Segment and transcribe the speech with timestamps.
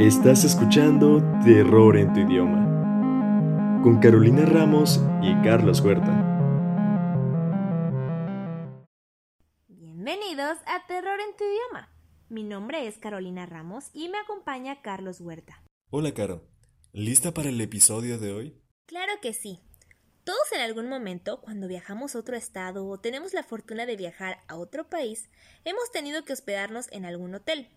[0.00, 6.08] Estás escuchando Terror en tu idioma con Carolina Ramos y Carlos Huerta.
[9.68, 11.94] Bienvenidos a Terror en tu idioma.
[12.30, 15.62] Mi nombre es Carolina Ramos y me acompaña Carlos Huerta.
[15.90, 16.48] Hola Caro,
[16.94, 18.58] ¿lista para el episodio de hoy?
[18.86, 19.60] Claro que sí.
[20.24, 24.38] Todos en algún momento, cuando viajamos a otro estado o tenemos la fortuna de viajar
[24.48, 25.28] a otro país,
[25.66, 27.68] hemos tenido que hospedarnos en algún hotel.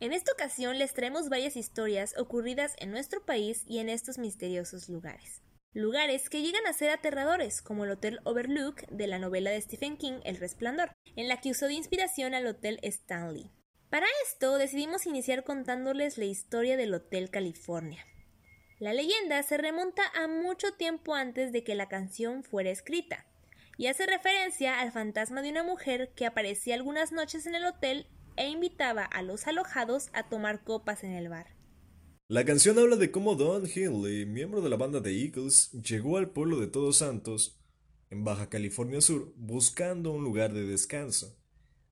[0.00, 4.88] En esta ocasión les traemos varias historias ocurridas en nuestro país y en estos misteriosos
[4.88, 5.42] lugares.
[5.74, 9.98] Lugares que llegan a ser aterradores, como el Hotel Overlook de la novela de Stephen
[9.98, 13.50] King El Resplandor, en la que usó de inspiración al Hotel Stanley.
[13.90, 18.06] Para esto decidimos iniciar contándoles la historia del Hotel California.
[18.78, 23.26] La leyenda se remonta a mucho tiempo antes de que la canción fuera escrita,
[23.76, 28.06] y hace referencia al fantasma de una mujer que aparecía algunas noches en el hotel
[28.36, 31.60] e invitaba a los alojados a tomar copas en el bar.
[32.28, 36.30] La canción habla de cómo Don Henley, miembro de la banda de Eagles, llegó al
[36.30, 37.60] pueblo de Todos Santos,
[38.08, 41.36] en Baja California Sur, buscando un lugar de descanso,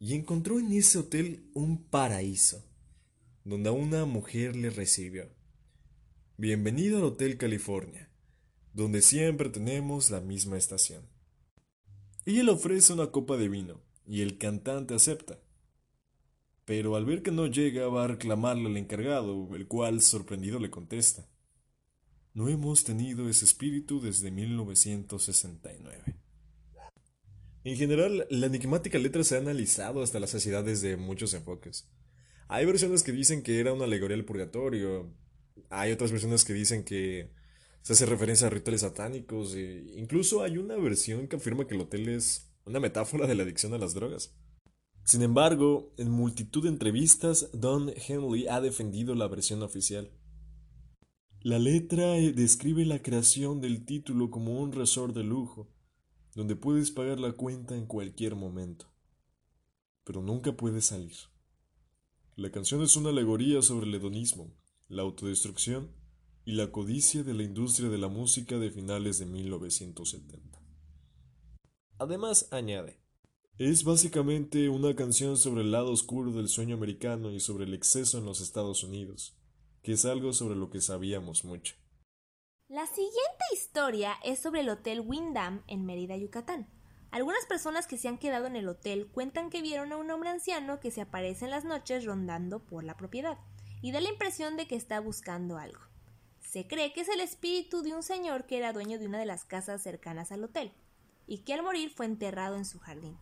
[0.00, 2.64] y encontró en ese hotel un paraíso,
[3.44, 5.28] donde una mujer le recibió.
[6.36, 8.10] Bienvenido al Hotel California,
[8.72, 11.08] donde siempre tenemos la misma estación.
[12.26, 15.38] Ella le ofrece una copa de vino, y el cantante acepta
[16.64, 20.70] pero al ver que no llega va a reclamarle al encargado, el cual, sorprendido, le
[20.70, 21.28] contesta.
[22.32, 26.16] No hemos tenido ese espíritu desde 1969.
[27.64, 31.88] En general, la enigmática letra se ha analizado hasta la saciedad desde muchos enfoques.
[32.48, 35.14] Hay versiones que dicen que era una alegoría al purgatorio,
[35.70, 37.30] hay otras versiones que dicen que
[37.82, 41.82] se hace referencia a rituales satánicos, e incluso hay una versión que afirma que el
[41.82, 44.34] hotel es una metáfora de la adicción a las drogas.
[45.04, 50.10] Sin embargo, en multitud de entrevistas, Don Henley ha defendido la versión oficial.
[51.42, 55.68] La letra eh, describe la creación del título como un resort de lujo,
[56.34, 58.86] donde puedes pagar la cuenta en cualquier momento,
[60.04, 61.14] pero nunca puedes salir.
[62.34, 64.54] La canción es una alegoría sobre el hedonismo,
[64.88, 65.90] la autodestrucción
[66.46, 70.62] y la codicia de la industria de la música de finales de 1970.
[71.98, 73.03] Además, añade,
[73.58, 78.18] es básicamente una canción sobre el lado oscuro del sueño americano y sobre el exceso
[78.18, 79.36] en los Estados Unidos,
[79.82, 81.76] que es algo sobre lo que sabíamos mucho.
[82.66, 86.68] La siguiente historia es sobre el Hotel Windham en Mérida, Yucatán.
[87.12, 90.30] Algunas personas que se han quedado en el hotel cuentan que vieron a un hombre
[90.30, 93.38] anciano que se aparece en las noches rondando por la propiedad
[93.82, 95.80] y da la impresión de que está buscando algo.
[96.40, 99.26] Se cree que es el espíritu de un señor que era dueño de una de
[99.26, 100.72] las casas cercanas al hotel
[101.28, 103.16] y que al morir fue enterrado en su jardín.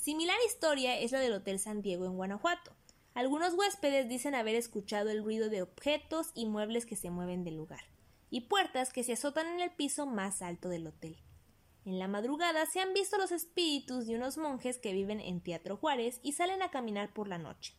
[0.00, 2.72] Similar historia es la del Hotel San Diego en Guanajuato.
[3.12, 7.58] Algunos huéspedes dicen haber escuchado el ruido de objetos y muebles que se mueven del
[7.58, 7.82] lugar,
[8.30, 11.18] y puertas que se azotan en el piso más alto del hotel.
[11.84, 15.76] En la madrugada se han visto los espíritus de unos monjes que viven en Teatro
[15.76, 17.74] Juárez y salen a caminar por la noche,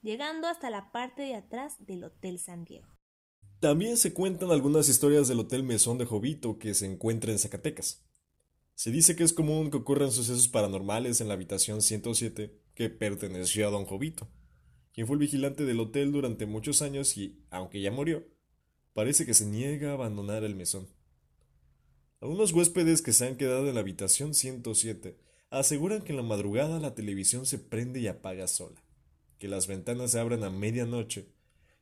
[0.00, 2.88] llegando hasta la parte de atrás del Hotel San Diego.
[3.60, 8.05] También se cuentan algunas historias del Hotel Mesón de Jovito que se encuentra en Zacatecas.
[8.76, 13.66] Se dice que es común que ocurran sucesos paranormales en la habitación 107 que perteneció
[13.66, 14.28] a don Jovito,
[14.92, 18.28] quien fue el vigilante del hotel durante muchos años y, aunque ya murió,
[18.92, 20.88] parece que se niega a abandonar el mesón.
[22.20, 25.16] Algunos huéspedes que se han quedado en la habitación 107
[25.48, 28.84] aseguran que en la madrugada la televisión se prende y apaga sola,
[29.38, 31.30] que las ventanas se abren a medianoche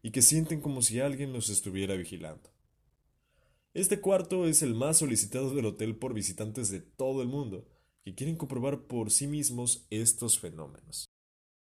[0.01, 2.54] y que sienten como si alguien los estuviera vigilando.
[3.75, 7.67] Este cuarto es el más solicitado del hotel por visitantes de todo el mundo,
[8.05, 11.07] que quieren comprobar por sí mismos estos fenómenos.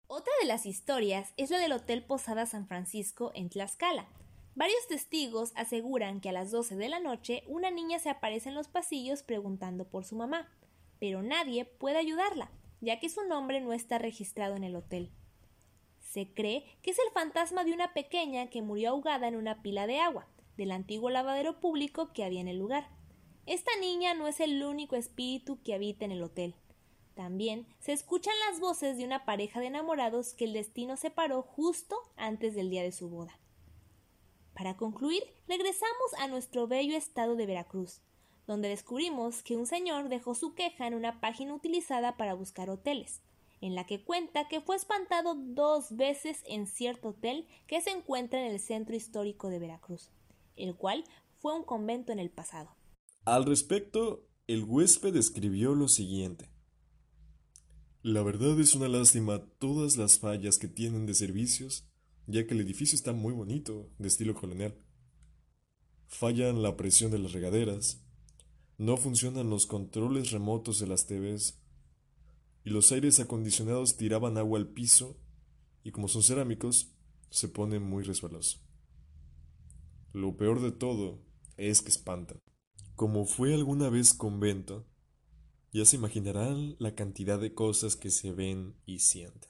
[0.06, 4.08] Otra de las historias es la del Hotel Posada San Francisco en Tlaxcala.
[4.54, 8.56] Varios testigos aseguran que a las 12 de la noche una niña se aparece en
[8.56, 10.52] los pasillos preguntando por su mamá,
[11.00, 15.10] pero nadie puede ayudarla, ya que su nombre no está registrado en el hotel.
[16.00, 19.88] Se cree que es el fantasma de una pequeña que murió ahogada en una pila
[19.88, 20.28] de agua,
[20.58, 22.88] del antiguo lavadero público que había en el lugar.
[23.46, 26.56] Esta niña no es el único espíritu que habita en el hotel.
[27.16, 31.96] También se escuchan las voces de una pareja de enamorados que el destino separó justo
[32.16, 33.38] antes del día de su boda.
[34.54, 38.02] Para concluir, regresamos a nuestro bello estado de Veracruz,
[38.48, 43.22] donde descubrimos que un señor dejó su queja en una página utilizada para buscar hoteles,
[43.62, 48.40] en la que cuenta que fue espantado dos veces en cierto hotel que se encuentra
[48.40, 50.12] en el centro histórico de Veracruz
[50.56, 51.04] el cual
[51.40, 52.76] fue un convento en el pasado.
[53.26, 56.50] Al respecto, el huésped escribió lo siguiente.
[58.02, 61.88] La verdad es una lástima todas las fallas que tienen de servicios
[62.28, 64.76] ya que el edificio está muy bonito, de estilo colonial.
[66.08, 68.02] Fallan la presión de las regaderas,
[68.78, 71.60] no funcionan los controles remotos de las TVs,
[72.64, 75.18] y los aires acondicionados tiraban agua al piso,
[75.84, 76.94] y como son cerámicos,
[77.30, 78.60] se pone muy resbaloso.
[80.14, 81.20] Lo peor de todo
[81.58, 82.40] es que espantan.
[82.96, 84.88] Como fue alguna vez convento,
[85.72, 89.50] ya se imaginarán la cantidad de cosas que se ven y sienten.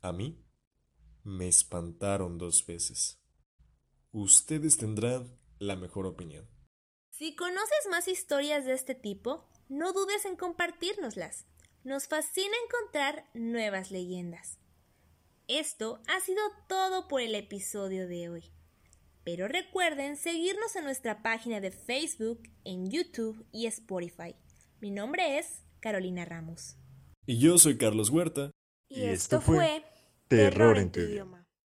[0.00, 0.44] A mí
[1.22, 3.22] me espantaron dos veces.
[4.10, 6.48] Ustedes tendrán la mejor opinión.
[7.10, 11.46] Si conoces más historias de este tipo, no dudes en compartírnoslas.
[11.84, 14.58] Nos fascina encontrar nuevas leyendas.
[15.46, 18.53] Esto ha sido todo por el episodio de hoy.
[19.24, 24.36] Pero recuerden seguirnos en nuestra página de Facebook, en YouTube y Spotify.
[24.80, 26.76] Mi nombre es Carolina Ramos.
[27.26, 28.50] Y yo soy Carlos Huerta.
[28.90, 29.82] Y, esto, fue
[30.28, 31.43] Terror en tu idioma.